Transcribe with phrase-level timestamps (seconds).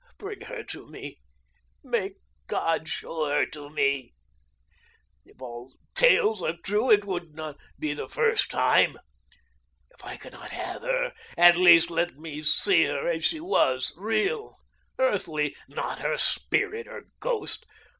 [0.17, 1.19] Bring her to me;
[1.83, 2.15] make
[2.47, 4.15] God show her to me.
[5.25, 8.95] If all tales are true, it would not be the first time.
[9.91, 14.55] If I cannot have her, at least let me see her as she was, real,
[14.97, 17.67] earthly, not her spirit, her ghost.